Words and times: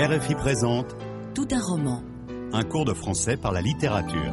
RFI 0.00 0.34
présente 0.34 0.96
Tout 1.34 1.46
un 1.52 1.60
roman. 1.60 2.02
un 2.54 2.64
cours 2.64 2.86
de 2.86 2.94
français 2.94 3.36
par 3.36 3.52
la 3.52 3.60
littérature. 3.60 4.32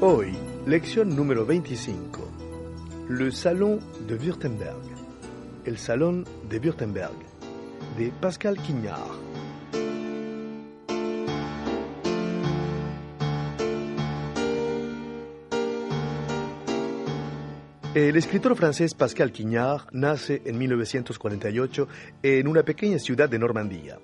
Hoy, 0.00 0.34
lección 0.68 1.06
número 1.06 1.44
25. 1.44 1.96
Le 3.08 3.32
salon 3.32 3.80
de 4.06 4.14
Württemberg. 4.14 4.84
El 5.64 5.78
salón 5.78 6.26
de 6.48 6.60
Württemberg. 6.60 7.16
De 7.98 8.12
Pascal 8.20 8.56
Quignard. 8.56 9.10
El 17.98 18.14
escritor 18.14 18.54
francés 18.54 18.94
Pascal 18.94 19.32
Quignard 19.32 19.88
nace 19.90 20.40
en 20.44 20.56
1948 20.56 21.88
en 22.22 22.46
una 22.46 22.62
pequeña 22.62 23.00
ciudad 23.00 23.28
de 23.28 23.40
Normandía. 23.40 23.98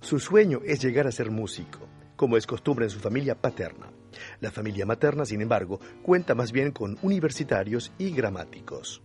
Su 0.00 0.18
sueño 0.18 0.60
es 0.64 0.82
llegar 0.82 1.06
a 1.06 1.12
ser 1.12 1.30
músico, 1.30 1.86
como 2.16 2.36
es 2.36 2.48
costumbre 2.48 2.86
en 2.86 2.90
su 2.90 2.98
familia 2.98 3.40
paterna. 3.40 3.92
La 4.40 4.50
familia 4.50 4.86
materna, 4.86 5.24
sin 5.24 5.40
embargo, 5.40 5.78
cuenta 6.02 6.34
más 6.34 6.50
bien 6.50 6.72
con 6.72 6.98
universitarios 7.00 7.92
y 7.96 8.10
gramáticos. 8.10 9.00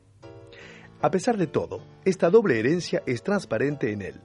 A 1.00 1.12
pesar 1.12 1.38
de 1.38 1.46
todo, 1.46 1.84
esta 2.04 2.32
doble 2.32 2.58
herencia 2.58 3.04
es 3.06 3.22
transparente 3.22 3.92
en 3.92 4.02
él. 4.02 4.22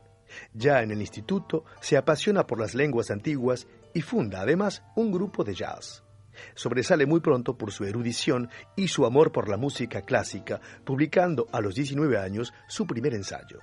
Ya 0.54 0.82
en 0.82 0.90
el 0.90 1.02
instituto 1.02 1.66
se 1.82 1.98
apasiona 1.98 2.46
por 2.46 2.58
las 2.58 2.74
lenguas 2.74 3.10
antiguas 3.10 3.66
y 3.92 4.00
funda 4.00 4.40
además 4.40 4.82
un 4.96 5.12
grupo 5.12 5.44
de 5.44 5.52
jazz. 5.52 6.02
Sobresale 6.54 7.06
muy 7.06 7.20
pronto 7.20 7.56
por 7.56 7.72
su 7.72 7.84
erudición 7.84 8.50
y 8.76 8.88
su 8.88 9.06
amor 9.06 9.32
por 9.32 9.48
la 9.48 9.56
música 9.56 10.02
clásica, 10.02 10.60
publicando 10.84 11.46
a 11.52 11.60
los 11.60 11.74
19 11.74 12.18
años 12.18 12.52
su 12.68 12.86
primer 12.86 13.14
ensayo. 13.14 13.60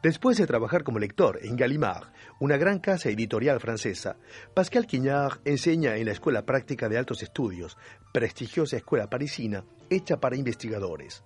Después 0.00 0.36
de 0.38 0.46
trabajar 0.46 0.84
como 0.84 1.00
lector 1.00 1.40
en 1.42 1.56
Gallimard, 1.56 2.12
una 2.38 2.56
gran 2.56 2.78
casa 2.78 3.08
editorial 3.08 3.58
francesa, 3.58 4.16
Pascal 4.54 4.86
Quignard 4.86 5.40
enseña 5.44 5.96
en 5.96 6.06
la 6.06 6.12
Escuela 6.12 6.46
Práctica 6.46 6.88
de 6.88 6.98
Altos 6.98 7.24
Estudios, 7.24 7.76
prestigiosa 8.12 8.76
escuela 8.76 9.10
parisina 9.10 9.64
hecha 9.90 10.20
para 10.20 10.36
investigadores. 10.36 11.24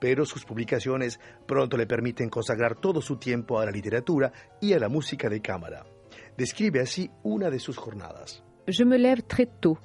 Pero 0.00 0.26
sus 0.26 0.44
publicaciones 0.44 1.20
pronto 1.46 1.76
le 1.76 1.86
permiten 1.86 2.28
consagrar 2.28 2.74
todo 2.74 3.00
su 3.00 3.18
tiempo 3.18 3.60
a 3.60 3.66
la 3.66 3.70
literatura 3.70 4.32
y 4.60 4.72
a 4.72 4.80
la 4.80 4.88
música 4.88 5.28
de 5.28 5.40
cámara. 5.40 5.86
Describe 6.36 6.80
así 6.80 7.08
una 7.22 7.50
de 7.50 7.60
sus 7.60 7.76
jornadas. 7.76 8.42
Je 8.68 8.84
me 8.84 8.98
lève 8.98 9.22
très 9.22 9.46
tôt. 9.46 9.78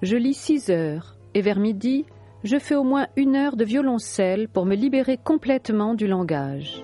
Je 0.00 0.16
lis 0.16 0.32
6 0.32 0.70
heures 0.70 1.18
et 1.34 1.42
vers 1.42 1.58
midi, 1.58 2.06
je 2.44 2.58
fais 2.58 2.74
au 2.74 2.82
moins 2.82 3.06
une 3.14 3.36
heure 3.36 3.56
de 3.56 3.64
violoncelle 3.64 4.48
pour 4.48 4.64
me 4.64 4.74
libérer 4.74 5.18
complètement 5.22 5.92
du 5.92 6.06
langage. 6.06 6.82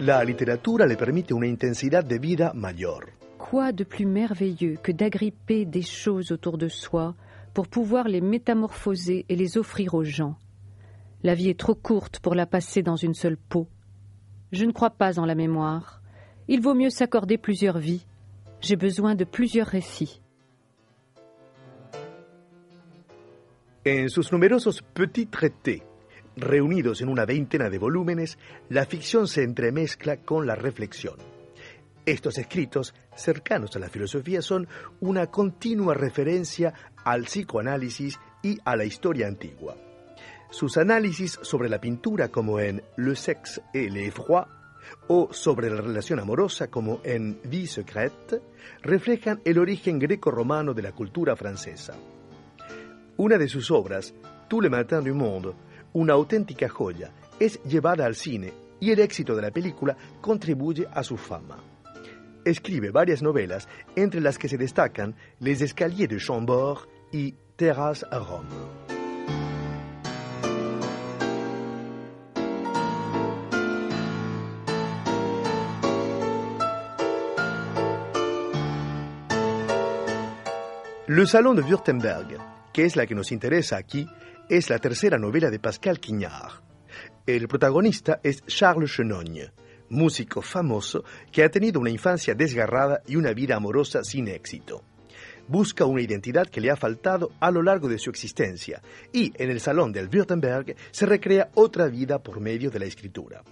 La 0.00 0.24
literatura 0.24 0.86
le 0.86 0.96
permite 0.96 1.32
una 1.32 1.46
intensidad 1.46 2.04
de 2.04 2.18
vida 2.18 2.50
mayor. 2.52 3.23
Quoi 3.44 3.72
de 3.72 3.84
plus 3.84 4.06
merveilleux 4.06 4.76
que 4.82 4.90
d'agripper 4.90 5.66
des 5.66 5.82
choses 5.82 6.32
autour 6.32 6.56
de 6.56 6.68
soi 6.68 7.14
pour 7.52 7.68
pouvoir 7.68 8.08
les 8.08 8.22
métamorphoser 8.22 9.26
et 9.28 9.36
les 9.36 9.58
offrir 9.58 9.92
aux 9.92 10.02
gens? 10.02 10.38
La 11.22 11.34
vie 11.34 11.50
est 11.50 11.60
trop 11.60 11.74
courte 11.74 12.20
pour 12.20 12.34
la 12.34 12.46
passer 12.46 12.82
dans 12.82 12.96
une 12.96 13.12
seule 13.12 13.36
peau. 13.36 13.68
Je 14.50 14.64
ne 14.64 14.72
crois 14.72 14.88
pas 14.88 15.18
en 15.18 15.26
la 15.26 15.34
mémoire. 15.34 16.00
Il 16.48 16.62
vaut 16.62 16.72
mieux 16.72 16.88
s'accorder 16.88 17.36
plusieurs 17.36 17.76
vies. 17.76 18.06
J'ai 18.62 18.76
besoin 18.76 19.14
de 19.14 19.24
plusieurs 19.24 19.66
récits. 19.66 20.22
En 23.86 24.08
sus 24.08 24.32
numerosos 24.32 24.80
petits 24.94 25.26
traités, 25.26 25.82
reunidos 26.38 27.02
en 27.02 27.10
una 27.10 27.26
veintena 27.26 27.68
de 27.68 27.76
volúmenes, 27.76 28.38
la 28.70 28.86
ficción 28.86 29.28
se 29.28 29.42
entremezcla 29.42 30.16
con 30.16 30.46
la 30.46 30.54
reflexión. 30.54 31.33
Estos 32.06 32.36
escritos, 32.36 32.94
cercanos 33.16 33.74
a 33.76 33.78
la 33.78 33.88
filosofía, 33.88 34.42
son 34.42 34.68
una 35.00 35.28
continua 35.28 35.94
referencia 35.94 36.74
al 37.04 37.24
psicoanálisis 37.24 38.18
y 38.42 38.58
a 38.64 38.76
la 38.76 38.84
historia 38.84 39.26
antigua. 39.26 39.74
Sus 40.50 40.76
análisis 40.76 41.38
sobre 41.42 41.68
la 41.68 41.80
pintura, 41.80 42.28
como 42.28 42.60
en 42.60 42.82
Le 42.96 43.16
sexe 43.16 43.62
et 43.72 43.90
l'effroi, 43.90 44.44
o 45.08 45.32
sobre 45.32 45.70
la 45.70 45.80
relación 45.80 46.20
amorosa, 46.20 46.68
como 46.68 47.00
en 47.04 47.40
Vie 47.44 47.66
secrète, 47.66 48.40
reflejan 48.82 49.40
el 49.44 49.58
origen 49.58 49.98
greco-romano 49.98 50.74
de 50.74 50.82
la 50.82 50.92
cultura 50.92 51.34
francesa. 51.36 51.94
Una 53.16 53.38
de 53.38 53.48
sus 53.48 53.70
obras, 53.70 54.14
Tout 54.48 54.62
le 54.62 54.68
matin 54.68 55.02
du 55.02 55.14
monde, 55.14 55.54
una 55.94 56.12
auténtica 56.12 56.68
joya, 56.68 57.10
es 57.40 57.62
llevada 57.64 58.04
al 58.04 58.14
cine 58.14 58.52
y 58.78 58.90
el 58.90 59.00
éxito 59.00 59.34
de 59.34 59.42
la 59.42 59.50
película 59.50 59.96
contribuye 60.20 60.86
a 60.92 61.02
su 61.02 61.16
fama. 61.16 61.73
Escribe 62.44 62.90
varias 62.90 63.22
novelas, 63.22 63.68
entre 63.96 64.20
las 64.20 64.38
que 64.38 64.48
se 64.48 64.58
destacan 64.58 65.16
Les 65.40 65.60
Escaliers 65.60 66.08
de 66.08 66.18
Chambord 66.18 66.88
y 67.12 67.34
Terrasse 67.56 68.04
à 68.10 68.18
Rome. 68.18 68.48
Le 81.06 81.26
Salón 81.26 81.54
de 81.54 81.62
Württemberg, 81.62 82.38
que 82.72 82.84
es 82.84 82.96
la 82.96 83.06
que 83.06 83.14
nos 83.14 83.30
interesa 83.30 83.76
aquí, 83.76 84.06
es 84.48 84.68
la 84.68 84.78
tercera 84.78 85.18
novela 85.18 85.50
de 85.50 85.58
Pascal 85.60 86.00
Quignard. 86.00 86.62
El 87.26 87.46
protagonista 87.46 88.20
es 88.22 88.42
Charles 88.46 88.90
Chenogne, 88.90 89.52
músico 89.88 90.42
famoso 90.42 91.04
que 91.30 91.42
ha 91.42 91.50
tenido 91.50 91.80
una 91.80 91.90
infancia 91.90 92.34
desgarrada 92.34 93.02
y 93.06 93.16
una 93.16 93.32
vida 93.32 93.56
amorosa 93.56 94.02
sin 94.02 94.28
éxito. 94.28 94.82
Busca 95.46 95.84
una 95.84 96.00
identidad 96.00 96.46
que 96.46 96.60
le 96.60 96.70
ha 96.70 96.76
faltado 96.76 97.30
a 97.40 97.50
lo 97.50 97.62
largo 97.62 97.88
de 97.88 97.98
su 97.98 98.08
existencia 98.08 98.82
y 99.12 99.32
en 99.36 99.50
el 99.50 99.60
Salón 99.60 99.92
del 99.92 100.08
Württemberg 100.08 100.74
se 100.90 101.06
recrea 101.06 101.50
otra 101.54 101.86
vida 101.88 102.22
por 102.22 102.40
medio 102.40 102.70
de 102.70 102.78
la 102.78 102.86
escritura. 102.86 103.42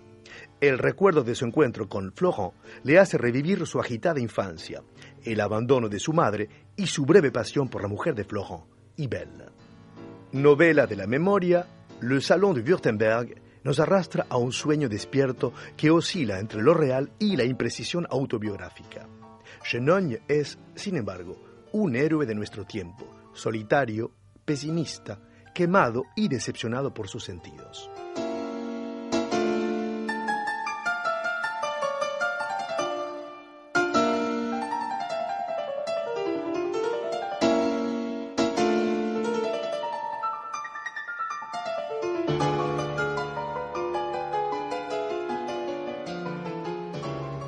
El 0.60 0.78
recuerdo 0.78 1.22
de 1.22 1.34
su 1.34 1.44
encuentro 1.44 1.88
con 1.88 2.12
Florent 2.12 2.54
le 2.84 2.98
hace 2.98 3.19
revivir 3.19 3.66
su 3.66 3.78
agitada 3.78 4.21
infancia, 4.21 4.82
el 5.25 5.41
abandono 5.41 5.88
de 5.88 5.98
su 5.98 6.12
madre 6.12 6.48
y 6.76 6.87
su 6.87 7.04
breve 7.04 7.31
pasión 7.31 7.69
por 7.69 7.82
la 7.82 7.88
mujer 7.88 8.15
de 8.15 8.25
Florent, 8.25 8.65
Ibelle. 8.97 9.50
Novela 10.32 10.87
de 10.87 10.97
la 10.97 11.06
memoria, 11.06 11.66
Le 12.00 12.21
Salón 12.21 12.54
de 12.54 12.62
Württemberg 12.62 13.34
nos 13.64 13.80
arrastra 13.80 14.26
a 14.28 14.36
un 14.36 14.52
sueño 14.52 14.88
despierto 14.88 15.52
que 15.76 15.90
oscila 15.90 16.38
entre 16.38 16.62
lo 16.62 16.74
real 16.74 17.12
y 17.18 17.36
la 17.36 17.44
imprecisión 17.44 18.06
autobiográfica. 18.10 19.08
Chenogne 19.64 20.20
es, 20.28 20.58
sin 20.74 20.96
embargo, 20.96 21.36
un 21.72 21.96
héroe 21.96 22.26
de 22.26 22.34
nuestro 22.34 22.64
tiempo, 22.64 23.06
solitario, 23.32 24.12
pesimista, 24.44 25.20
quemado 25.54 26.04
y 26.16 26.28
decepcionado 26.28 26.92
por 26.92 27.08
sus 27.08 27.24
sentidos. 27.24 27.90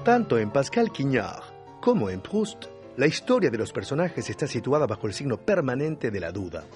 Tanto 0.05 0.37
en 0.37 0.51
Pascal 0.51 0.93
Quignard 0.93 1.43
como 1.81 2.11
en 2.11 2.21
Proust, 2.21 2.67
la 2.99 3.07
historia 3.07 3.49
de 3.49 3.57
los 3.57 3.73
personajes 3.73 4.29
está 4.29 4.47
situada 4.47 4.87
bajo 4.87 5.07
el 5.07 5.15
signo 5.15 5.39
permanente 5.39 6.11
de 6.11 6.21
la 6.21 6.31
duda. 6.31 6.67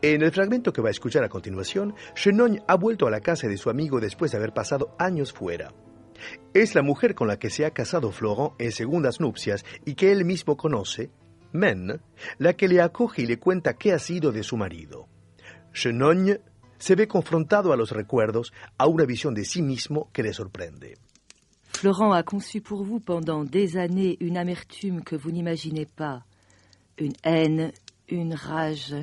En 0.00 0.22
el 0.22 0.30
fragmento 0.30 0.72
que 0.72 0.80
va 0.80 0.86
a 0.86 0.92
escuchar 0.92 1.24
a 1.24 1.28
continuación, 1.28 1.96
Chenogne 2.14 2.62
ha 2.68 2.76
vuelto 2.76 3.08
a 3.08 3.10
la 3.10 3.20
casa 3.20 3.48
de 3.48 3.56
su 3.56 3.68
amigo 3.68 3.98
después 3.98 4.30
de 4.30 4.36
haber 4.36 4.52
pasado 4.54 4.94
años 4.96 5.32
fuera. 5.32 5.72
Es 6.54 6.76
la 6.76 6.82
mujer 6.82 7.16
con 7.16 7.26
la 7.26 7.36
que 7.36 7.50
se 7.50 7.66
ha 7.66 7.72
casado 7.72 8.12
Florent 8.12 8.52
en 8.60 8.70
segundas 8.70 9.20
nupcias 9.20 9.64
y 9.84 9.94
que 9.94 10.12
él 10.12 10.24
mismo 10.24 10.56
conoce, 10.56 11.10
Men, 11.50 12.00
la 12.38 12.52
que 12.52 12.68
le 12.68 12.80
acoge 12.80 13.22
y 13.22 13.26
le 13.26 13.40
cuenta 13.40 13.74
qué 13.74 13.92
ha 13.92 13.98
sido 13.98 14.30
de 14.30 14.44
su 14.44 14.56
marido. 14.56 15.08
Chenogne 15.72 16.38
se 16.78 16.94
ve 16.94 17.08
confrontado 17.08 17.72
a 17.72 17.76
los 17.76 17.90
recuerdos, 17.90 18.52
a 18.78 18.86
una 18.86 19.04
visión 19.04 19.34
de 19.34 19.44
sí 19.44 19.62
mismo 19.62 20.10
que 20.12 20.22
le 20.22 20.32
sorprende. 20.32 20.98
Florent 21.76 22.12
a 22.12 22.22
conçu 22.22 22.62
pour 22.62 22.84
vous 22.84 23.00
pendant 23.00 23.44
des 23.44 23.76
années 23.76 24.16
une 24.20 24.38
amertume 24.38 25.04
que 25.04 25.14
vous 25.14 25.30
n'imaginez 25.30 25.84
pas, 25.84 26.24
une 26.96 27.12
haine, 27.22 27.70
une 28.08 28.32
rage, 28.32 28.94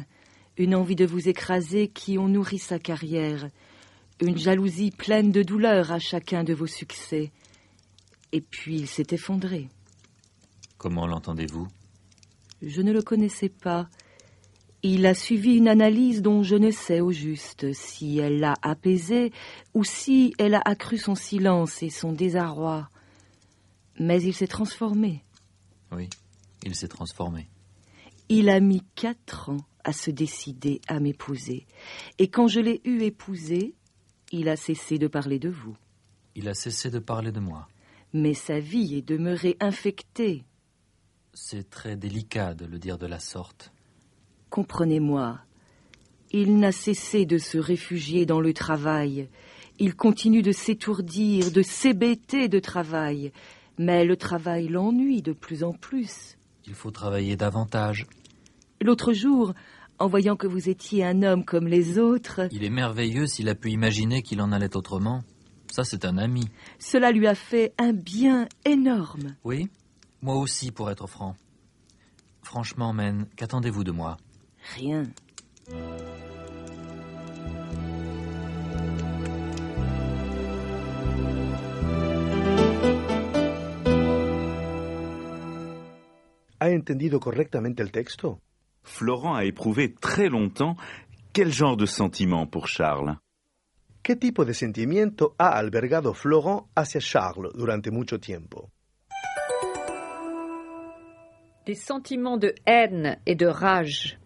une 0.58 0.74
envie 0.74 0.96
de 0.96 1.06
vous 1.06 1.30
écraser 1.30 1.88
qui 1.88 2.18
ont 2.18 2.28
nourri 2.28 2.58
sa 2.58 2.80
carrière, 2.80 3.48
une 4.22 4.40
jalousie 4.40 4.90
pleine 4.90 5.32
de 5.32 5.44
douleur 5.44 5.92
à 5.92 6.00
chacun 6.00 6.44
de 6.44 6.56
vos 6.56 6.66
succès. 6.66 7.32
Et 8.32 8.42
puis 8.42 8.78
il 8.78 8.88
s'est 8.88 9.06
effondré. 9.12 9.70
Comment 10.80 11.06
l'entendez-vous? 11.06 11.68
Je 12.64 12.82
ne 12.82 12.92
le 12.92 13.04
connaissais 13.04 13.50
pas. 13.50 13.88
Il 14.86 15.06
a 15.06 15.14
suivi 15.14 15.56
une 15.56 15.70
analyse 15.70 16.22
dont 16.22 16.44
je 16.44 16.56
ne 16.56 16.70
sais 16.70 17.00
au 17.00 17.12
juste 17.12 17.72
si 17.72 18.20
elle 18.20 18.42
l'a 18.42 18.56
apaisé 18.62 19.32
ou 19.74 19.86
si 19.86 20.34
elle 20.38 20.56
a 20.56 20.62
accru 20.64 20.98
son 20.98 21.16
silence 21.16 21.82
et 21.82 21.90
son 21.90 22.12
désarroi. 22.12 22.90
Mais 23.98 24.22
il 24.22 24.34
s'est 24.34 24.48
transformé. 24.48 25.24
Oui, 25.94 26.10
il 26.66 26.76
s'est 26.76 26.90
transformé. 26.90 27.48
Il 28.28 28.50
a 28.50 28.60
mis 28.60 28.84
quatre 28.96 29.50
ans 29.50 29.66
à 29.86 29.94
se 29.94 30.12
décider 30.12 30.82
à 30.88 31.00
m'épouser. 31.00 31.66
Et 32.20 32.28
quand 32.28 32.48
je 32.48 32.60
l'ai 32.60 32.82
eu 32.84 33.02
épousé, 33.04 33.76
il 34.32 34.50
a 34.50 34.56
cessé 34.56 34.98
de 34.98 35.08
parler 35.08 35.40
de 35.40 35.50
vous. 35.50 35.78
Il 36.36 36.50
a 36.50 36.54
cessé 36.54 36.90
de 36.90 37.00
parler 37.00 37.32
de 37.32 37.40
moi. 37.40 37.68
Mais 38.14 38.34
sa 38.34 38.60
vie 38.60 38.96
est 38.96 39.08
demeurée 39.08 39.56
infectée. 39.60 40.44
C'est 41.34 41.70
très 41.70 41.96
délicat 41.96 42.54
de 42.54 42.66
le 42.66 42.80
dire 42.80 42.98
de 42.98 43.08
la 43.08 43.20
sorte. 43.20 43.73
Comprenez-moi, 44.54 45.40
il 46.32 46.60
n'a 46.60 46.72
cessé 46.72 47.26
de 47.26 47.40
se 47.40 47.58
réfugier 47.58 48.28
dans 48.28 48.40
le 48.40 48.54
travail. 48.54 49.28
Il 49.80 49.96
continue 49.96 50.44
de 50.44 50.52
s'étourdir, 50.52 51.50
de 51.50 51.64
s'hébéter 51.64 52.50
de 52.50 52.60
travail. 52.60 53.32
Mais 53.80 54.06
le 54.06 54.16
travail 54.16 54.68
l'ennuie 54.68 55.24
de 55.24 55.34
plus 55.34 55.64
en 55.64 55.74
plus. 55.74 56.38
Il 56.68 56.76
faut 56.76 56.92
travailler 56.92 57.36
davantage. 57.36 58.06
L'autre 58.80 59.12
jour, 59.12 59.56
en 59.98 60.08
voyant 60.08 60.36
que 60.36 60.46
vous 60.46 60.70
étiez 60.70 61.04
un 61.04 61.24
homme 61.24 61.46
comme 61.46 61.68
les 61.68 61.98
autres, 61.98 62.42
Il 62.52 62.64
est 62.64 62.70
merveilleux 62.70 63.26
s'il 63.26 63.50
a 63.50 63.56
pu 63.56 63.72
imaginer 63.72 64.22
qu'il 64.22 64.40
en 64.40 64.52
allait 64.52 64.78
autrement. 64.78 65.24
Ça, 65.72 65.84
c'est 65.84 66.06
un 66.06 66.20
ami. 66.20 66.48
cela 66.78 67.12
lui 67.12 67.26
a 67.26 67.34
fait 67.34 67.74
un 67.80 67.92
bien 67.92 68.48
énorme. 68.66 69.36
Oui, 69.44 69.68
moi 70.22 70.36
aussi, 70.36 70.70
pour 70.70 70.92
être 70.92 71.08
franc. 71.08 71.36
Franchement, 72.44 72.94
Men, 72.94 73.26
qu'attendez-vous 73.36 73.84
de 73.84 73.92
moi? 73.92 74.18
Rien. 74.76 75.14
¿Ha 86.60 86.70
entendido 86.70 87.20
correctamente 87.20 87.84
el 87.84 87.92
texto? 87.92 88.40
Florent 88.84 89.36
a 89.36 89.44
éprouvé 89.44 89.94
très 90.00 90.30
longtemps 90.30 90.78
quel 91.34 91.52
genre 91.52 91.76
de 91.76 91.86
sentiment 91.86 92.48
pour 92.48 92.68
Charles 92.68 93.18
¿Qué 94.04 94.18
tipo 94.18 94.44
de 94.44 94.54
sentimiento 94.54 95.34
ha 95.38 95.58
albergado 95.58 96.14
Florent 96.14 96.70
hacia 96.76 97.00
Charles 97.00 97.54
durante 97.54 97.90
mucho 97.90 98.20
tiempo? 98.20 98.70
Des 101.66 101.76
sentiments 101.76 102.38
de 102.38 102.54
haine 102.66 103.22
et 103.26 103.36
de 103.36 103.48
rage. 103.48 104.18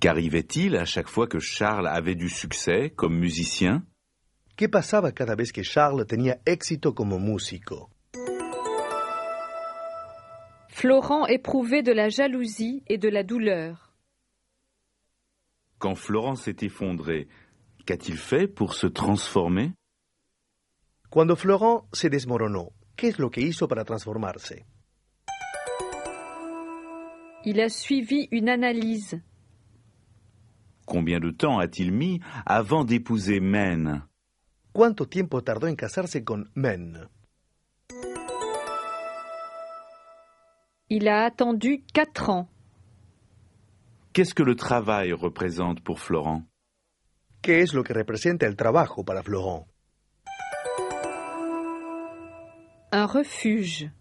Qu'arrivait-il 0.00 0.76
à 0.76 0.86
chaque 0.86 1.08
fois 1.08 1.26
que 1.26 1.38
Charles 1.38 1.86
avait 1.86 2.14
du 2.14 2.30
succès 2.30 2.88
comme 2.88 3.18
musicien? 3.18 3.84
¿Qué 4.56 4.66
pasaba 4.66 5.12
cada 5.12 5.34
vez 5.34 5.52
que 5.52 5.62
Charles 5.62 6.06
tenía 6.06 6.40
éxito 6.46 6.94
como 6.94 7.18
músico? 7.18 7.90
Florent 10.70 11.26
éprouvait 11.26 11.82
de 11.82 11.92
la 11.92 12.08
jalousie 12.08 12.82
et 12.88 12.96
de 12.96 13.10
la 13.10 13.22
douleur. 13.22 13.92
Quand 15.78 15.94
Florent 15.94 16.36
s'est 16.36 16.56
effondré, 16.62 17.28
qu'a-t-il 17.84 18.16
fait 18.16 18.48
pour 18.48 18.72
se 18.72 18.86
transformer? 18.86 19.74
Cuando 21.10 21.36
Florent 21.36 21.86
se 21.92 22.08
desmoronó, 22.08 22.72
¿qué 22.96 23.08
es 23.08 23.18
lo 23.18 23.28
que 23.30 23.42
hizo 23.42 23.68
para 23.68 23.84
transformarse? 23.84 24.64
Il 27.44 27.60
a 27.60 27.68
suivi 27.68 28.28
une 28.32 28.48
analyse. 28.48 29.20
Combien 30.90 31.20
de 31.20 31.30
temps 31.30 31.60
a-t-il 31.60 31.92
mis 31.92 32.20
avant 32.44 32.84
d'épouser 32.84 33.38
Men 33.38 34.02
¿Cuánto 34.72 35.06
tiempo 35.06 35.40
tardó 35.40 35.68
en 35.68 35.76
casarse 35.76 36.24
con 36.24 36.50
Men? 36.56 37.06
Il 40.88 41.06
a 41.06 41.26
attendu 41.26 41.84
quatre 41.94 42.28
ans. 42.30 42.48
Qu'est-ce 44.12 44.34
que 44.34 44.42
le 44.42 44.56
travail 44.56 45.12
représente 45.12 45.80
pour 45.80 46.00
Florent? 46.00 46.42
¿Qué 47.40 47.60
es 47.60 47.72
lo 47.72 47.84
que 47.84 47.92
representa 47.94 48.46
el 48.46 48.56
trabajo 48.56 49.04
para 49.04 49.22
Florent? 49.22 49.68
Un 52.90 53.06
refuge. 53.06 53.92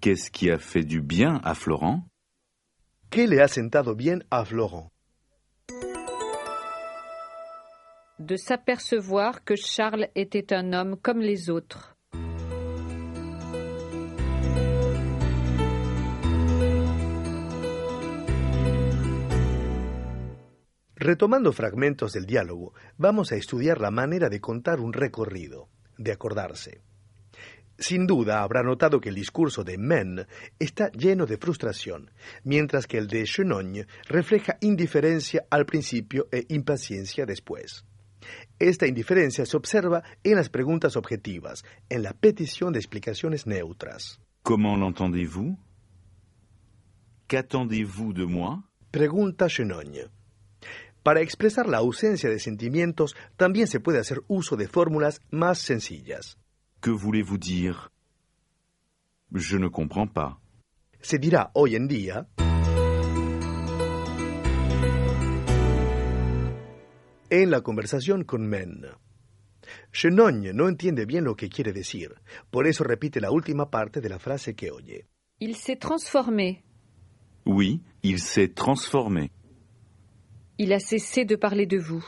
Qu'est-ce 0.00 0.32
qui 0.32 0.50
a 0.50 0.58
fait 0.58 0.84
du 0.84 1.00
bien 1.00 1.40
à 1.44 1.54
Florent? 1.54 2.02
¿Qué 3.10 3.28
le 3.28 3.40
ha 3.40 3.46
sentado 3.46 3.94
bien 3.94 4.24
a 4.32 4.44
Florent? 4.44 4.90
De 8.18 8.38
s'apercevoir 8.38 9.44
que 9.44 9.56
Charles 9.56 10.08
était 10.14 10.54
un 10.54 10.72
homme 10.72 10.96
comme 10.96 11.20
les 11.20 11.50
autres. 11.50 11.94
Retomando 20.94 21.52
fragmentos 21.52 22.14
del 22.14 22.24
diálogo, 22.24 22.72
vamos 22.96 23.32
a 23.32 23.36
estudiar 23.36 23.82
la 23.82 23.90
manera 23.90 24.30
de 24.30 24.40
contar 24.40 24.80
un 24.80 24.94
recorrido, 24.94 25.68
de 25.98 26.12
acordarse. 26.12 26.80
Sin 27.78 28.06
duda 28.06 28.42
habrá 28.42 28.62
notado 28.62 28.98
que 28.98 29.10
el 29.10 29.14
discurso 29.14 29.62
de 29.62 29.76
Men 29.76 30.26
está 30.58 30.90
lleno 30.92 31.26
de 31.26 31.36
frustración, 31.36 32.10
mientras 32.44 32.86
que 32.86 32.96
el 32.96 33.08
de 33.08 33.24
Chenogne 33.24 33.86
refleja 34.08 34.56
indiferencia 34.62 35.44
al 35.50 35.66
principio 35.66 36.28
e 36.32 36.46
impaciencia 36.48 37.26
después. 37.26 37.84
Esta 38.58 38.86
indiferencia 38.86 39.44
se 39.44 39.56
observa 39.56 40.02
en 40.24 40.36
las 40.36 40.48
preguntas 40.48 40.96
objetivas, 40.96 41.64
en 41.90 42.02
la 42.02 42.14
petición 42.14 42.72
de 42.72 42.78
explicaciones 42.78 43.46
neutras. 43.46 44.18
Comment 44.42 44.78
l'entendez-vous 44.78 45.58
Qu'attendez-vous 47.28 48.14
de 48.14 48.24
moi 48.24 48.62
Pregunta 48.90 49.48
Chenogne. 49.48 50.08
Para 51.02 51.20
expresar 51.20 51.68
la 51.68 51.78
ausencia 51.78 52.30
de 52.30 52.38
sentimientos 52.38 53.14
también 53.36 53.66
se 53.66 53.78
puede 53.80 53.98
hacer 53.98 54.22
uso 54.26 54.56
de 54.56 54.68
fórmulas 54.68 55.20
más 55.30 55.58
sencillas. 55.58 56.38
Que 56.80 56.90
voulez-vous 56.90 57.38
dire 57.38 57.90
Je 59.34 59.58
ne 59.58 59.68
comprends 59.68 60.10
pas. 60.10 60.38
Se 61.00 61.18
dirá 61.18 61.50
hoy 61.52 61.76
en 61.76 61.88
día 61.88 62.26
en 67.30 67.50
la 67.50 67.60
conversación 67.60 68.24
con 68.24 68.46
Men. 68.46 68.86
Chenogne 69.92 70.52
no 70.52 70.68
entiende 70.68 71.06
bien 71.06 71.24
lo 71.24 71.34
que 71.34 71.48
quiere 71.48 71.72
decir, 71.72 72.14
por 72.50 72.66
eso 72.66 72.84
repite 72.84 73.20
la 73.20 73.30
última 73.30 73.70
parte 73.70 74.00
de 74.00 74.08
la 74.08 74.18
frase 74.18 74.54
que 74.54 74.70
oye. 74.70 75.06
Il 75.38 75.56
s'est 75.56 75.76
transformé. 75.76 76.64
Oui, 77.44 77.82
il 78.02 78.20
s'est 78.20 78.54
transformé. 78.54 79.30
Il 80.58 80.72
a 80.72 80.80
cessé 80.80 81.24
de 81.24 81.36
parler 81.36 81.66
de 81.66 81.78
vous. 81.78 82.04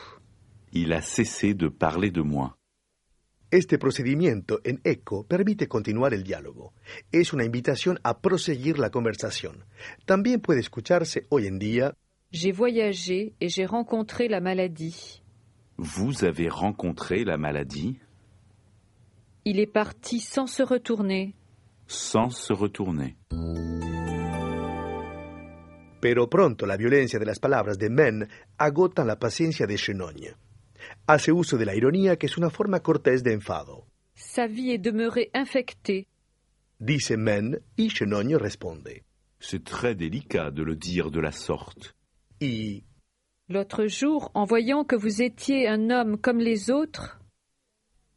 Il 0.71 0.93
a 0.93 1.01
cessé 1.01 1.53
de 1.53 1.69
parler 1.69 2.11
de 2.11 2.21
moi. 2.21 2.57
Este 3.51 3.79
procedimiento 3.79 4.61
en 4.63 4.79
eco 4.83 5.25
permite 5.25 5.67
continuar 5.67 6.13
el 6.13 6.23
diálogo. 6.23 6.73
Es 7.11 7.33
una 7.33 7.45
invitación 7.45 7.99
a 8.03 8.21
proseguir 8.21 8.77
la 8.77 8.91
conversación. 8.91 9.65
También 10.05 10.39
puede 10.39 10.59
escucharse 10.59 11.25
hoy 11.29 11.47
en 11.47 11.57
día 11.57 11.95
J'ai 12.31 12.51
voyagé 12.51 13.33
et 13.41 13.49
j'ai 13.49 13.65
rencontré 13.65 14.27
la 14.27 14.39
maladie. 14.39 15.23
Vous 15.77 16.23
avez 16.23 16.47
rencontré 16.47 17.23
la 17.23 17.37
maladie? 17.37 17.99
Il 19.45 19.59
est 19.59 19.71
parti 19.71 20.19
sans 20.19 20.45
se 20.47 20.61
retourner. 20.61 21.33
sans 21.87 22.29
se 22.29 22.53
retourner. 22.53 23.15
Pero 25.99 26.27
pronto 26.29 26.65
la 26.67 26.77
violencia 26.77 27.17
de 27.17 27.25
las 27.25 27.39
palabras 27.39 27.77
de 27.79 27.89
Men 27.89 28.27
agotan 28.57 29.07
la 29.07 29.17
paciencia 29.17 29.65
de 29.65 29.75
Chenogne. 29.75 30.35
Hace 31.07 31.31
uso 31.31 31.57
de 31.57 31.65
la 31.65 31.75
ironía, 31.75 32.15
que 32.17 32.27
es 32.27 32.37
una 32.37 32.49
forma 32.51 32.79
cortés 32.81 33.23
de 33.23 33.33
enfado. 33.33 33.87
Sa 34.15 34.45
vie 34.47 34.73
est 34.73 34.77
demeurée 34.83 35.31
infectée. 35.33 36.05
Dice 36.79 37.17
Men 37.17 37.59
y 37.75 37.89
Chenogne 37.89 38.35
responde. 38.37 39.01
C'est 39.39 39.63
très 39.63 39.95
délicat 39.95 40.51
de 40.51 40.61
le 40.63 40.75
dire 40.75 41.09
de 41.09 41.19
la 41.19 41.31
sorte. 41.31 41.95
L'autre 43.49 43.87
jour, 43.87 44.31
en 44.33 44.45
voyant 44.45 44.83
que 44.83 44.95
vous 44.95 45.21
étiez 45.21 45.67
un 45.67 45.89
homme 45.89 46.17
comme 46.17 46.39
les 46.39 46.69
autres, 46.69 47.19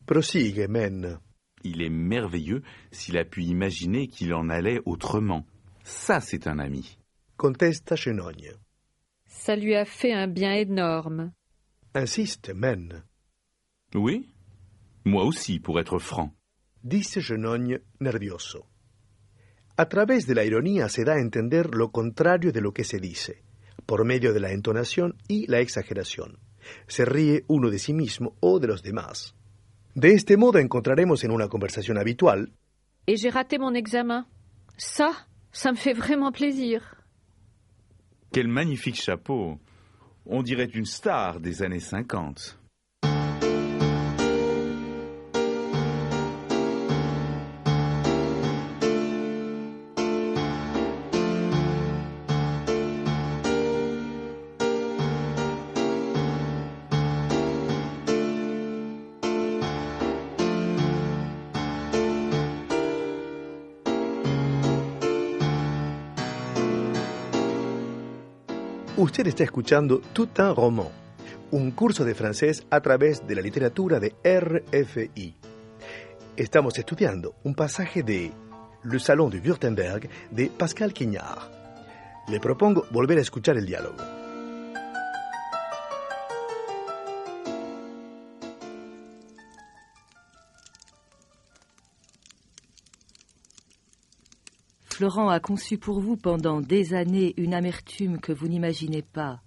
prosigue 0.07 0.67
Men. 0.69 1.19
Il 1.64 1.81
est 1.81 1.91
merveilleux 1.91 2.62
s'il 2.91 3.17
a 3.19 3.25
pu 3.25 3.45
imaginer 3.45 4.09
qu'il 4.09 4.35
en 4.35 4.49
allait 4.49 4.81
autrement. 4.85 5.47
Ça, 5.85 6.21
c'est 6.21 6.47
un 6.49 6.59
ami. 6.59 6.99
Contesta 7.37 7.97
Chenogne. 7.97 8.52
ça 9.26 9.57
lui 9.57 9.75
a 9.75 9.85
fait 9.85 10.12
un 10.12 10.29
bien 10.29 10.52
énorme. 10.55 11.33
Insiste 11.95 12.52
Men. 12.55 13.05
Oui 13.95 14.29
Moi 15.05 15.25
aussi, 15.25 15.61
pour 15.61 15.81
être 15.81 15.99
franc. 15.99 16.33
Dice 16.85 17.21
Genogne 17.21 17.81
nervioso. 18.00 18.67
A 19.76 19.87
través 19.87 20.26
de 20.26 20.35
la 20.35 20.45
ironía 20.45 20.88
se 20.88 21.05
da 21.05 21.14
a 21.14 21.21
entender 21.21 21.75
lo 21.75 21.91
contrario 21.91 22.52
de 22.52 22.61
lo 22.61 22.73
que 22.73 22.85
se 22.85 22.99
dice, 22.99 23.43
por 23.87 24.05
medio 24.05 24.33
de 24.33 24.41
la 24.41 24.53
entonación 24.53 25.17
y 25.29 25.47
la 25.47 25.61
exageración. 25.61 26.39
Se 26.87 27.05
ríe 27.05 27.45
uno 27.49 27.71
de 27.71 27.79
sí 27.79 27.93
mismo 27.93 28.37
o 28.41 28.59
de 28.61 28.69
los 28.69 28.83
demás. 28.83 29.35
De 29.95 30.12
este 30.12 30.37
modo 30.37 30.59
encontraremos 30.59 31.25
en 31.25 31.33
una 31.33 31.49
conversación 31.49 31.99
habitual 31.99 32.53
Et 33.07 33.17
j'ai 33.17 33.31
raté 33.31 33.59
mon 33.59 33.75
examen. 33.75 34.27
Ça, 34.77 35.11
ça 35.51 35.73
me 35.73 35.77
fait 35.77 35.93
vraiment 35.93 36.31
plaisir. 36.31 36.97
Quel 38.33 38.49
magnifique 38.49 39.01
chapeau 39.01 39.59
On 40.25 40.43
dirait 40.43 40.71
une 40.73 40.87
star 40.87 41.41
des 41.41 41.62
années 41.62 41.81
50. 41.81 42.59
Está 69.25 69.45
escuchando 69.45 70.00
Tout 70.12 70.29
un 70.41 70.55
roman, 70.57 70.88
un 71.52 71.71
curso 71.71 72.05
de 72.05 72.12
francés 72.12 72.67
a 72.71 72.81
través 72.81 73.25
de 73.25 73.37
la 73.37 73.41
literatura 73.41 74.00
de 74.00 74.14
RFI. 74.25 75.37
Estamos 76.37 76.76
estudiando 76.76 77.37
un 77.45 77.55
pasaje 77.55 78.02
de 78.02 78.33
Le 78.83 78.99
Salon 78.99 79.31
de 79.31 79.38
Württemberg 79.38 80.09
de 80.33 80.49
Pascal 80.49 80.93
Quignard. 80.93 81.50
Le 82.29 82.41
propongo 82.41 82.85
volver 82.91 83.19
a 83.19 83.23
escuchar 83.23 83.57
el 83.57 83.64
diálogo. 83.64 84.22
Florent 95.03 95.31
a 95.31 95.41
conçu 95.41 95.79
pour 95.79 95.99
vous 95.99 96.17
pendant 96.17 96.61
des 96.61 96.95
années 96.95 97.35
une 97.37 97.55
amertume 97.55 98.21
que 98.21 98.31
vous 98.31 98.47
n'imaginez 98.47 99.03
pas, 99.03 99.43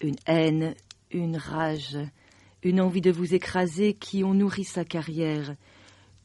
une 0.00 0.16
haine, 0.24 0.74
une 1.10 1.36
rage, 1.36 1.98
une 2.62 2.80
envie 2.80 3.02
de 3.02 3.10
vous 3.10 3.34
écraser 3.34 3.92
qui 3.92 4.24
ont 4.24 4.32
nourri 4.32 4.64
sa 4.64 4.86
carrière, 4.86 5.54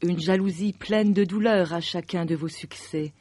une 0.00 0.18
jalousie 0.18 0.72
pleine 0.72 1.12
de 1.12 1.24
douleur 1.24 1.74
à 1.74 1.82
chacun 1.82 2.24
de 2.24 2.34
vos 2.34 2.48
succès. 2.48 3.12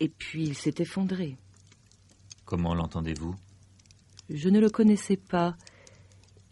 Et 0.00 0.08
puis 0.08 0.42
il 0.42 0.56
s'est 0.56 0.74
effondré. 0.78 1.36
Comment 2.44 2.74
l'entendez-vous? 2.74 3.36
Je 4.30 4.48
ne 4.48 4.58
le 4.58 4.68
connaissais 4.68 5.16
pas. 5.16 5.54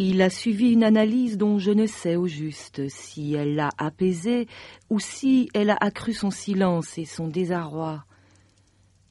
Il 0.00 0.22
a 0.22 0.30
suivi 0.30 0.72
une 0.72 0.84
analyse 0.84 1.36
dont 1.36 1.58
je 1.58 1.72
ne 1.72 1.86
sais 1.86 2.14
au 2.14 2.28
juste 2.28 2.88
si 2.88 3.34
elle 3.34 3.56
l'a 3.56 3.70
apaisé 3.78 4.46
ou 4.90 5.00
si 5.00 5.50
elle 5.54 5.70
a 5.70 5.76
accru 5.80 6.14
son 6.14 6.30
silence 6.30 6.98
et 6.98 7.04
son 7.04 7.26
désarroi. 7.26 8.04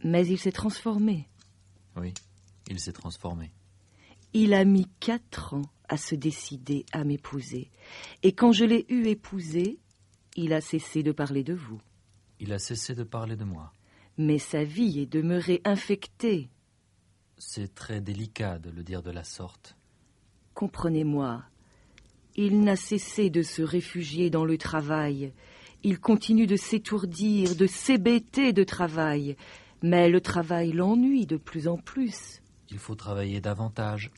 Mais 0.04 0.26
il 0.26 0.38
s'est 0.38 0.54
transformé. 0.54 1.28
Oui, 1.98 2.14
il 2.70 2.80
s'est 2.80 2.94
transformé. 2.94 3.52
Il 4.34 4.54
a 4.54 4.64
mis 4.64 4.88
quatre 5.02 5.56
ans 5.56 5.70
à 5.90 5.98
se 5.98 6.16
décider 6.16 6.86
à 6.92 7.04
m'épouser. 7.04 7.70
Et 8.24 8.34
quand 8.34 8.52
je 8.52 8.66
l'ai 8.66 8.86
eu 8.90 9.08
épousé, 9.08 9.80
il 10.36 10.54
a 10.54 10.62
cessé 10.62 11.04
de 11.04 11.12
parler 11.12 11.44
de 11.44 11.54
vous. 11.54 11.82
Il 12.40 12.54
a 12.54 12.60
cessé 12.60 12.94
de 12.96 13.04
parler 13.04 13.36
de 13.36 13.44
moi. 13.44 13.74
Mais 14.18 14.40
sa 14.40 14.64
vie 14.64 15.00
est 15.00 15.12
demeurée 15.12 15.62
infectée. 15.66 16.50
C'est 17.38 17.74
très 17.76 18.02
délicat 18.02 18.58
de 18.60 18.70
le 18.70 18.84
dire 18.84 19.02
de 19.04 19.12
la 19.12 19.24
sorte. 19.24 19.77
Comprenez-moi, 20.58 21.44
il 22.36 22.62
n'a 22.62 22.76
cessé 22.76 23.30
de 23.30 23.44
se 23.44 23.62
réfugier 23.62 24.32
dans 24.32 24.44
le 24.44 24.58
travail. 24.58 25.32
Il 25.84 26.00
continue 26.00 26.48
de 26.48 26.56
s'étourdir, 26.56 27.56
de 27.56 27.68
s'hébéter 27.68 28.54
de 28.54 28.64
travail. 28.64 29.38
Mais 29.84 30.10
le 30.10 30.20
travail 30.20 30.72
l'ennuie 30.72 31.28
de 31.28 31.38
plus 31.38 31.68
en 31.68 31.78
plus. 31.78 32.42
Il 32.72 32.80
faut 32.80 32.96
travailler 32.96 33.40
davantage. 33.40 34.10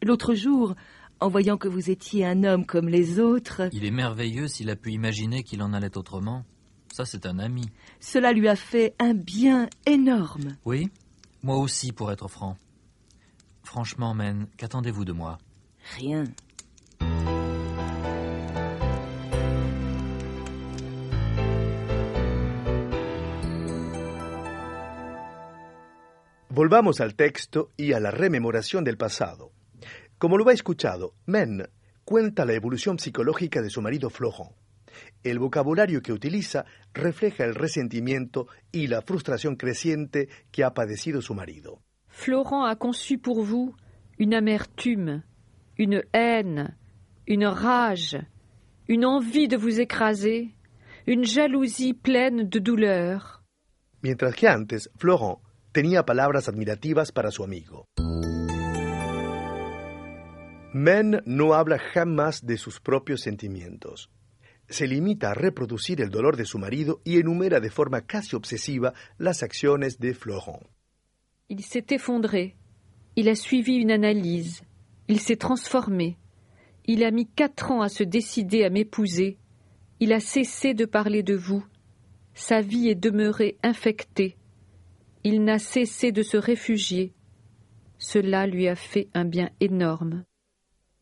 L'autre 0.00 0.34
jour, 0.34 0.76
en 1.18 1.28
voyant 1.28 1.56
que 1.56 1.66
vous 1.66 1.90
étiez 1.90 2.24
un 2.24 2.44
homme 2.44 2.66
comme 2.66 2.88
les 2.88 3.18
autres, 3.18 3.62
Il 3.72 3.84
est 3.84 3.90
merveilleux 3.90 4.46
s'il 4.46 4.70
a 4.70 4.76
pu 4.76 4.92
imaginer 4.92 5.42
qu'il 5.42 5.60
en 5.60 5.72
allait 5.72 5.98
autrement. 5.98 6.44
Ça, 6.92 7.04
c'est 7.04 7.26
un 7.26 7.40
ami. 7.40 7.68
cela 7.98 8.32
lui 8.32 8.46
a 8.46 8.54
fait 8.54 8.94
un 9.00 9.14
bien 9.14 9.68
énorme. 9.86 10.56
Oui, 10.64 10.88
moi 11.42 11.56
aussi, 11.56 11.90
pour 11.90 12.12
être 12.12 12.28
franc. 12.28 12.56
Franchement, 13.64 14.14
Men, 14.14 14.46
qu'attendez-vous 14.56 15.04
de 15.04 15.10
moi? 15.12 15.38
Rien. 15.96 16.34
Volvamos 26.48 27.00
al 27.00 27.16
texto 27.16 27.72
y 27.76 27.94
a 27.94 28.00
la 28.00 28.12
rememoración 28.12 28.84
del 28.84 28.96
pasado. 28.96 29.50
Como 30.18 30.38
lo 30.38 30.48
ha 30.48 30.52
escuchado, 30.52 31.14
Men 31.26 31.68
cuenta 32.04 32.44
la 32.44 32.52
evolución 32.52 32.98
psicológica 33.00 33.60
de 33.60 33.70
su 33.70 33.82
marido 33.82 34.08
Florent. 34.08 34.52
El 35.24 35.40
vocabulario 35.40 36.00
que 36.00 36.12
utiliza 36.12 36.64
refleja 36.92 37.44
el 37.44 37.56
resentimiento 37.56 38.46
y 38.70 38.86
la 38.86 39.02
frustración 39.02 39.56
creciente 39.56 40.28
que 40.52 40.62
ha 40.62 40.72
padecido 40.74 41.20
su 41.22 41.34
marido. 41.34 41.82
Florent 42.06 42.68
a 42.68 42.76
conçu 42.76 43.18
pour 43.18 43.44
vous 43.44 43.74
une 44.20 44.36
amertume, 44.36 45.24
une 45.78 46.02
haine, 46.12 46.76
une 47.26 47.46
rage, 47.46 48.18
une 48.88 49.04
envie 49.04 49.48
de 49.48 49.56
vous 49.56 49.80
écraser, 49.80 50.54
une 51.06 51.24
jalousie 51.24 51.94
pleine 51.94 52.48
de 52.48 52.58
douleur. 52.58 53.42
Mientras 54.02 54.32
que 54.32 54.46
antes, 54.46 54.90
Florent 54.96 55.40
tenía 55.72 56.04
palabras 56.04 56.48
admirativas 56.48 57.10
para 57.12 57.30
su 57.30 57.42
amigo. 57.42 57.86
Men 60.72 61.22
no 61.24 61.54
habla 61.54 61.78
jamás 61.78 62.44
de 62.44 62.56
sus 62.56 62.80
propios 62.80 63.20
sentimientos. 63.20 64.10
Se 64.68 64.86
limita 64.86 65.30
a 65.30 65.34
reproducir 65.34 66.00
el 66.00 66.10
dolor 66.10 66.36
de 66.36 66.46
su 66.46 66.58
marido 66.58 67.00
y 67.04 67.18
enumera 67.18 67.60
de 67.60 67.70
forma 67.70 68.06
casi 68.06 68.34
obsesiva 68.34 68.92
las 69.18 69.42
acciones 69.42 69.98
de 69.98 70.14
Florent. 70.14 70.66
Il 71.48 71.62
s'est 71.62 71.86
effondré. 71.92 72.56
Il 73.14 73.28
a 73.28 73.36
suivi 73.36 73.76
une 73.76 73.92
analyse. 73.92 74.62
Il 75.08 75.20
s'est 75.20 75.36
transformé. 75.36 76.16
Il 76.86 77.04
a 77.04 77.10
mis 77.10 77.26
quatre 77.26 77.70
ans 77.70 77.82
à 77.82 77.88
se 77.88 78.02
décider 78.04 78.64
à 78.64 78.70
m'épouser. 78.70 79.38
Il 80.00 80.12
a 80.12 80.20
cessé 80.20 80.74
de 80.74 80.84
parler 80.84 81.22
de 81.22 81.34
vous. 81.34 81.64
Sa 82.34 82.60
vie 82.60 82.88
est 82.88 82.94
demeurée 82.94 83.58
infectée. 83.62 84.36
Il 85.22 85.44
n'a 85.44 85.58
cessé 85.58 86.12
de 86.12 86.22
se 86.22 86.36
réfugier. 86.36 87.12
Cela 87.98 88.46
lui 88.46 88.68
a 88.68 88.76
fait 88.76 89.08
un 89.14 89.24
bien 89.24 89.50
énorme. 89.60 90.24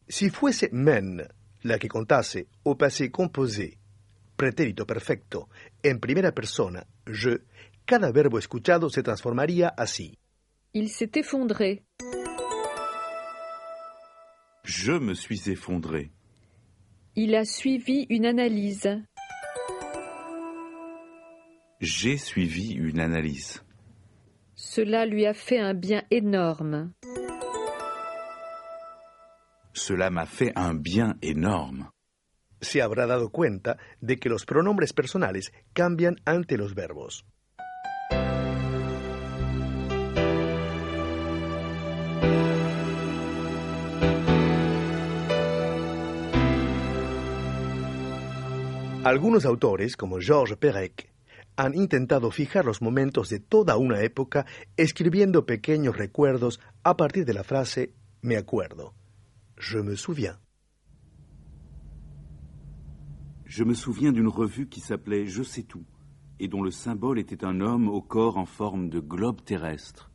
Si 0.09 0.31
fuese 0.31 0.69
men 0.73 1.27
la 1.65 1.79
que 1.79 1.89
contase 1.89 2.45
au 2.65 2.75
passé 2.75 3.11
composé, 3.11 3.79
pretérito 4.37 4.85
perfecto, 4.85 5.49
en 5.85 5.99
primera 5.99 6.33
persona, 6.33 6.87
je, 7.07 7.43
cada 7.85 8.13
verbo 8.13 8.39
escuchado 8.39 8.91
se 8.91 9.03
transformaría 9.03 9.69
así. 9.69 10.19
Il 10.75 10.89
s'est 10.91 11.13
effondré. 11.17 11.83
Je 14.65 14.93
me 14.93 15.15
suis 15.15 15.51
effondré. 15.51 16.13
Il 17.17 17.35
a 17.35 17.45
suivi 17.45 18.07
une 18.09 18.25
analyse. 18.25 19.03
J'ai 21.81 22.17
suivi 22.17 22.73
une 22.75 23.01
analyse. 23.01 23.65
Cela 24.55 25.05
lui 25.05 25.27
a 25.27 25.35
fait 25.35 25.59
un 25.59 25.75
bien 25.75 26.05
énorme. 26.13 26.93
Cela 29.75 30.11
m'a 30.11 30.27
fait 30.27 30.53
un 30.55 30.75
bien 30.75 31.17
énorme. 31.23 31.91
Se 32.61 32.81
habrá 32.81 33.07
dado 33.07 33.31
cuenta 33.31 33.79
de 34.01 34.17
que 34.17 34.29
los 34.29 34.47
pronombres 34.47 34.93
personales 34.93 35.51
cambian 35.75 36.15
ante 36.25 36.57
los 36.57 36.75
verbos. 36.75 37.25
Algunos 49.05 49.47
autores, 49.47 49.97
como 49.97 50.21
Georges 50.21 50.57
Perec, 50.59 51.11
han 51.57 51.75
intentado 51.75 52.31
fijar 52.31 52.65
los 52.65 52.81
momentos 52.81 53.29
de 53.31 53.41
toda 53.41 53.77
una 53.77 54.01
época 54.01 54.47
escribiendo 54.77 55.45
pequeños 55.45 55.97
recuerdos 55.97 56.61
a 56.85 56.97
partir 56.97 57.25
de 57.25 57.35
la 57.35 57.43
frase 57.43 57.95
me 58.23 58.37
acuerdo. 58.37 58.95
Je 59.59 59.83
me 59.83 59.97
souviens. 59.97 60.39
Je 63.45 63.65
me 63.65 63.75
souviens 63.75 64.13
d'une 64.13 64.29
revue 64.29 64.69
qui 64.69 64.79
s'appelait 64.79 65.27
Je 65.27 65.43
sais 65.43 65.65
tout, 65.65 65.85
et 66.39 66.47
dont 66.47 66.63
le 66.63 66.71
symbole 66.71 67.19
était 67.19 67.45
un 67.45 67.61
homme 67.61 67.89
au 67.89 68.03
corps 68.03 68.37
en 68.37 68.47
forme 68.47 68.89
de 68.89 69.01
globe 69.01 69.43
terrestre. 69.43 70.13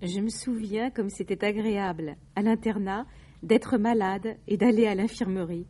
Je 0.00 0.20
me 0.20 0.30
souviens 0.30 0.90
comme 0.90 1.10
c'était 1.10 1.44
agréable, 1.44 2.16
à 2.34 2.40
l'internat, 2.40 3.04
d'être 3.42 3.76
malade 3.76 4.38
et 4.48 4.56
d'aller 4.56 4.86
à 4.86 4.94
l'infirmerie. 4.94 5.66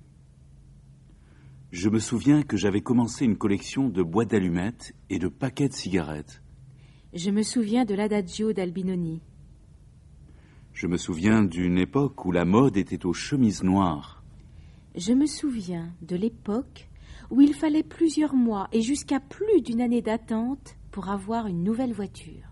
Je 1.73 1.89
me 1.89 2.00
souviens 2.00 2.43
que 2.43 2.57
j'avais 2.57 2.81
commencé 2.81 3.25
une 3.25 3.37
collection 3.37 3.89
de 3.89 4.03
boîtes 4.03 4.31
d'allumettes 4.31 4.93
et 5.09 5.21
de 5.21 5.29
paquets 5.29 5.69
de 5.69 5.73
cigarettes. 5.73 6.43
Je 7.15 7.31
me 7.31 7.43
souviens 7.43 7.85
de 7.85 7.95
l'adagio 7.95 8.53
d'Albinoni. 8.53 9.21
Je 10.73 10.89
me 10.89 10.97
souviens 10.97 11.45
d'une 11.45 11.79
époque 11.79 12.25
où 12.25 12.33
la 12.33 12.45
mode 12.45 12.77
était 12.77 13.07
aux 13.07 13.12
chemises 13.12 13.62
noires. 13.62 14.25
Je 14.97 15.12
me 15.12 15.27
souviens 15.27 15.93
de 16.03 16.17
l'époque 16.17 16.89
où 17.31 17.41
il 17.41 17.55
fallait 17.55 17.85
plusieurs 17.85 18.35
mois 18.35 18.69
et 18.73 18.83
jusqu'à 18.83 19.21
plus 19.21 19.62
d'une 19.62 19.81
année 19.81 20.03
d'attente 20.03 20.77
pour 20.91 21.09
avoir 21.09 21.47
une 21.47 21.62
nouvelle 21.62 21.93
voiture. 21.93 22.50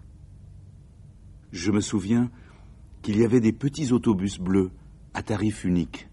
Je 1.51 1.73
me 1.73 1.81
souviens 1.81 2.31
qu'il 3.03 3.19
y 3.19 3.25
avait 3.25 3.41
des 3.41 3.53
petits 3.53 3.93
autobus 3.93 4.39
bleus 4.39 4.71
à 5.15 5.23
tarif 5.23 5.65
unique. 5.65 6.09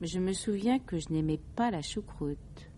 Je 0.00 0.18
me 0.18 0.32
souviens 0.32 0.78
que 0.78 0.98
je 0.98 1.10
n'aimais 1.10 1.40
pas 1.56 1.70
la 1.70 1.82
choucroute. 1.82 2.70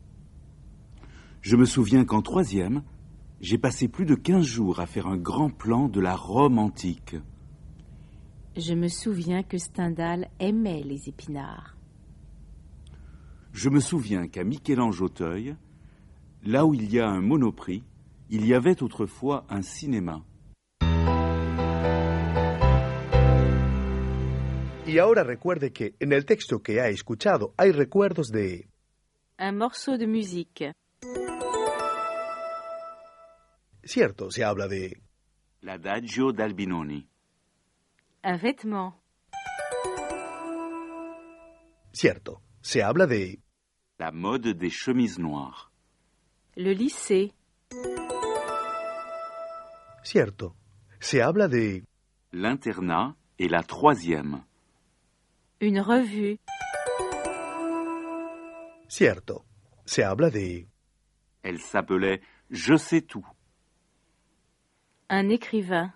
Je 1.40 1.54
me 1.54 1.64
souviens 1.64 2.04
qu'en 2.04 2.20
troisième, 2.20 2.82
j'ai 3.40 3.58
passé 3.58 3.86
plus 3.86 4.06
de 4.06 4.16
quinze 4.16 4.44
jours 4.44 4.80
à 4.80 4.86
faire 4.86 5.06
un 5.06 5.16
grand 5.16 5.50
plan 5.50 5.88
de 5.88 6.00
la 6.00 6.16
Rome 6.16 6.58
antique. 6.58 7.14
Je 8.56 8.74
me 8.74 8.88
souviens 8.88 9.44
que 9.44 9.56
Stendhal 9.56 10.30
aimait 10.40 10.82
les 10.82 11.08
épinards. 11.08 11.76
Je 13.52 13.68
me 13.68 13.78
souviens 13.78 14.26
qu'à 14.26 14.42
Michel-Ange 14.42 15.00
Auteuil, 15.00 15.54
là 16.44 16.66
où 16.66 16.74
il 16.74 16.92
y 16.92 16.98
a 16.98 17.08
un 17.08 17.20
monoprix, 17.20 17.84
il 18.30 18.46
y 18.46 18.52
avait 18.52 18.82
autrefois 18.82 19.44
un 19.48 19.62
cinéma. 19.62 20.24
Y 24.92 24.98
ahora 24.98 25.24
recuerde 25.24 25.72
que 25.72 25.94
en 26.00 26.12
el 26.12 26.26
texto 26.26 26.62
que 26.62 26.78
ha 26.78 26.88
escuchado 26.88 27.54
hay 27.56 27.72
recuerdos 27.72 28.28
de... 28.28 28.68
Un 29.38 29.56
morceau 29.56 29.96
de 29.96 30.06
musique. 30.06 30.74
Cierto, 33.82 34.30
se 34.30 34.44
habla 34.44 34.68
de... 34.68 35.00
L'adagio 35.62 36.30
d'Albinoni. 36.34 37.08
Un 38.22 38.36
vêtement. 38.36 39.00
Cierto, 41.94 42.42
se 42.60 42.82
habla 42.82 43.06
de... 43.06 43.38
La 43.98 44.12
mode 44.12 44.58
des 44.58 44.74
chemises 44.74 45.18
noires. 45.18 45.72
Le 46.54 46.74
lycée. 46.74 47.32
Cierto, 50.02 50.54
se 51.00 51.22
habla 51.22 51.48
de... 51.48 51.82
L'internat 52.34 53.16
et 53.38 53.48
la 53.48 53.62
troisième. 53.62 54.44
Une 55.62 55.80
revue. 55.80 56.40
Cierto, 58.88 59.44
se 59.84 60.02
habla 60.02 60.28
de... 60.28 60.66
Elle 61.44 61.60
s'appelait 61.60 62.20
Je 62.50 62.76
sais 62.76 63.02
tout. 63.02 63.24
Un 65.08 65.28
écrivain. 65.28 65.94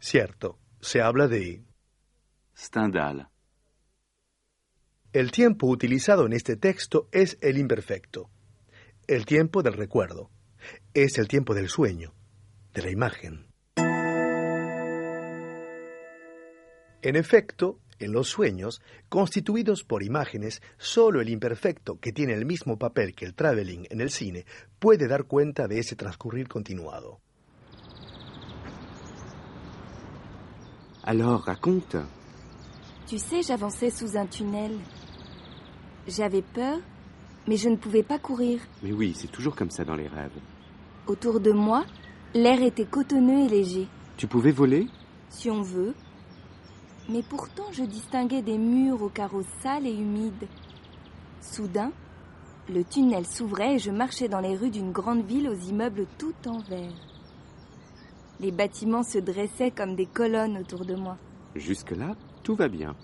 Cierto, 0.00 0.58
se 0.80 1.02
habla 1.02 1.28
de... 1.28 1.62
Stendhal. 2.56 3.28
El 5.12 5.30
tiempo 5.30 5.66
utilizado 5.66 6.24
en 6.24 6.32
este 6.32 6.56
texto 6.56 7.10
es 7.12 7.36
el 7.42 7.58
imperfecto. 7.58 8.30
El 9.06 9.26
tiempo 9.26 9.62
del 9.62 9.74
recuerdo. 9.74 10.30
Es 10.94 11.18
el 11.18 11.28
tiempo 11.28 11.52
del 11.52 11.68
sueño, 11.68 12.14
de 12.72 12.80
la 12.80 12.90
imagen. 12.90 13.47
En 17.02 17.14
efecto, 17.14 17.78
en 18.00 18.12
los 18.12 18.28
sueños, 18.28 18.80
constituidos 19.08 19.84
por 19.84 20.02
imágenes, 20.02 20.62
solo 20.78 21.20
el 21.20 21.28
imperfecto, 21.28 21.98
que 22.00 22.12
tiene 22.12 22.34
el 22.34 22.44
mismo 22.44 22.76
papel 22.76 23.14
que 23.14 23.24
el 23.24 23.34
traveling 23.34 23.86
en 23.90 24.00
el 24.00 24.10
cine, 24.10 24.46
puede 24.78 25.06
dar 25.06 25.24
cuenta 25.24 25.68
de 25.68 25.78
ese 25.78 25.96
transcurrir 25.96 26.48
continuado. 26.48 27.20
Alors, 31.04 31.44
raconte. 31.44 31.96
Tu 33.06 33.18
sais, 33.18 33.42
j'avançais 33.42 33.90
sous 33.90 34.16
un 34.16 34.26
tunnel. 34.26 34.72
J'avais 36.06 36.42
peur, 36.42 36.78
mais 37.46 37.56
je 37.56 37.70
ne 37.70 37.76
pouvais 37.76 38.02
pas 38.02 38.18
courir. 38.18 38.60
Mais 38.82 38.92
oui, 38.92 39.14
c'est 39.14 39.30
toujours 39.30 39.56
comme 39.56 39.70
ça 39.70 39.84
dans 39.84 39.94
les 39.94 40.08
rêves. 40.08 40.38
Autour 41.06 41.40
de 41.40 41.52
moi, 41.52 41.86
l'air 42.34 42.60
était 42.62 42.84
cotonneux 42.84 43.46
et 43.46 43.48
léger, 43.48 43.88
Tu 44.18 44.26
pouvais 44.26 44.50
voler? 44.50 44.88
Si 45.30 45.48
on 45.48 45.62
veut. 45.62 45.94
Mais 47.08 47.22
pourtant, 47.22 47.64
je 47.72 47.84
distinguais 47.84 48.42
des 48.42 48.58
murs 48.58 49.02
aux 49.02 49.08
carreaux 49.08 49.44
sales 49.62 49.86
et 49.86 49.94
humides. 49.94 50.46
Soudain, 51.40 51.90
le 52.68 52.84
tunnel 52.84 53.26
s'ouvrait 53.26 53.76
et 53.76 53.78
je 53.78 53.90
marchais 53.90 54.28
dans 54.28 54.40
les 54.40 54.56
rues 54.56 54.70
d'une 54.70 54.92
grande 54.92 55.24
ville 55.24 55.48
aux 55.48 55.68
immeubles 55.68 56.06
tout 56.18 56.34
en 56.46 56.58
verre. 56.58 56.92
Les 58.40 58.52
bâtiments 58.52 59.02
se 59.02 59.18
dressaient 59.18 59.70
comme 59.70 59.96
des 59.96 60.06
colonnes 60.06 60.58
autour 60.58 60.84
de 60.84 60.94
moi. 60.94 61.16
Jusque-là, 61.56 62.14
tout 62.42 62.54
va 62.54 62.68
bien. 62.68 62.94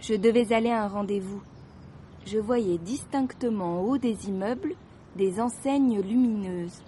Je 0.00 0.14
devais 0.14 0.52
aller 0.52 0.70
à 0.70 0.84
un 0.84 0.88
rendez-vous. 0.88 1.42
Je 2.26 2.38
voyais 2.38 2.78
distinctement 2.78 3.80
au 3.80 3.92
haut 3.92 3.98
des 3.98 4.28
immeubles 4.28 4.74
des 5.16 5.40
enseignes 5.40 6.00
lumineuses. 6.00 6.82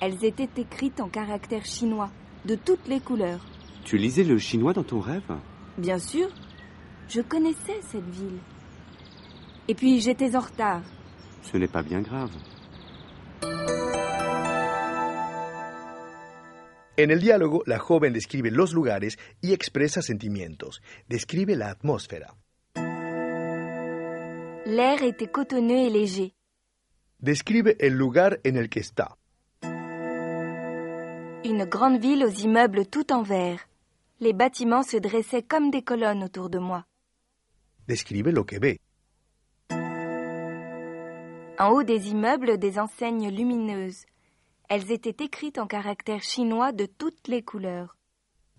Elles 0.00 0.24
étaient 0.24 0.48
écrites 0.56 1.00
en 1.00 1.08
caractères 1.08 1.66
chinois, 1.66 2.10
de 2.46 2.54
toutes 2.54 2.88
les 2.88 3.00
couleurs. 3.00 3.44
Tu 3.84 3.98
lisais 3.98 4.24
le 4.24 4.38
chinois 4.38 4.72
dans 4.72 4.84
ton 4.84 5.00
rêve? 5.00 5.22
Bien 5.78 5.98
sûr, 5.98 6.28
je 7.08 7.20
connaissais 7.20 7.80
cette 7.82 8.08
ville. 8.08 8.38
Et 9.68 9.74
puis 9.74 10.00
j'étais 10.00 10.36
en 10.36 10.40
retard. 10.40 10.82
Ce 11.42 11.56
n'est 11.56 11.68
pas 11.68 11.82
bien 11.82 12.00
grave. 12.00 12.30
En 16.98 17.08
el 17.08 17.20
diálogo, 17.20 17.62
la 17.66 17.78
joven 17.78 18.12
describe 18.12 18.48
los 18.50 18.74
lugares 18.74 19.16
y 19.42 19.52
expresa 19.54 20.02
sentimientos. 20.02 20.82
Describe 21.08 21.56
la 21.56 21.70
atmósfera. 21.70 22.36
L'air 24.66 25.02
était 25.02 25.30
cotonneux 25.30 25.86
et 25.86 25.90
léger. 25.90 26.34
Describe 27.20 27.74
el 27.78 27.96
lugar 27.96 28.36
en 28.46 28.56
el 28.56 28.68
que 28.68 28.80
está. 28.80 29.16
Une 31.42 31.64
grande 31.64 32.00
ville 32.00 32.22
aux 32.24 32.44
immeubles 32.44 32.86
tout 32.86 33.10
en 33.12 33.22
verre. 33.22 33.69
Les 34.22 34.34
bâtiments 34.34 34.82
se 34.82 34.98
dressaient 34.98 35.42
comme 35.42 35.70
des 35.70 35.82
colonnes 35.82 36.22
autour 36.22 36.50
de 36.50 36.58
moi. 36.58 36.84
Describe 37.88 38.28
lo 38.28 38.44
que 38.44 38.56
ve. 38.60 38.76
En 41.58 41.70
haut 41.70 41.82
des 41.82 42.10
immeubles, 42.10 42.58
des 42.58 42.78
enseignes 42.78 43.30
lumineuses. 43.30 44.04
Elles 44.68 44.92
étaient 44.92 45.24
écrites 45.24 45.58
en 45.58 45.66
caractères 45.66 46.22
chinois 46.22 46.72
de 46.72 46.84
toutes 46.84 47.28
les 47.28 47.42
couleurs. 47.42 47.96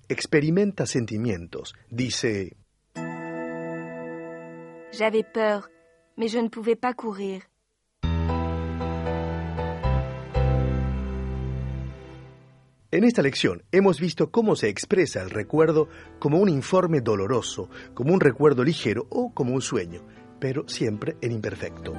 Experimenta 0.09 0.87
sentimientos. 0.87 1.73
Dice, 1.91 2.49
J'avais 4.91 5.23
peur, 5.23 5.69
mais 6.17 6.27
je 6.27 6.39
ne 6.39 6.49
pouvais 6.49 6.75
pas 6.75 6.93
courir. 6.93 7.43
En 12.93 13.05
esta 13.05 13.21
lección 13.21 13.63
hemos 13.71 14.01
visto 14.01 14.31
cómo 14.31 14.57
se 14.57 14.67
expresa 14.67 15.21
el 15.21 15.29
recuerdo 15.29 15.87
como 16.19 16.39
un 16.39 16.49
informe 16.49 16.99
doloroso, 16.99 17.69
como 17.93 18.13
un 18.13 18.19
recuerdo 18.19 18.65
ligero 18.65 19.07
o 19.09 19.33
como 19.33 19.53
un 19.53 19.61
sueño, 19.61 20.01
pero 20.41 20.67
siempre 20.67 21.15
en 21.21 21.31
imperfecto. 21.31 21.93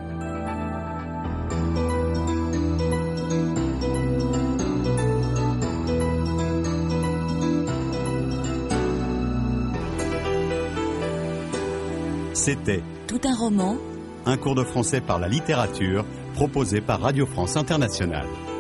C'était 12.35 12.83
Tout 13.07 13.21
un 13.25 13.35
roman 13.39 13.79
un 14.27 14.37
cours 14.37 14.57
de 14.57 14.65
français 14.65 15.01
par 15.01 15.19
la 15.19 15.29
littérature 15.29 16.05
proposé 16.35 16.83
par 16.83 17.01
Radio 17.01 17.27
France 17.27 17.57
Internationale. 17.57 18.52